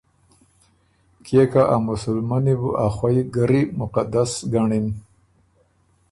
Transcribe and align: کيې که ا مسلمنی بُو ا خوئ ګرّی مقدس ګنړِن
کيې 1.25 1.43
که 1.51 1.61
ا 1.75 1.77
مسلمنی 1.87 2.55
بُو 2.59 2.69
ا 2.85 2.87
خوئ 2.95 3.17
ګرّی 3.35 3.61
مقدس 3.79 4.31
ګنړِن 4.51 4.87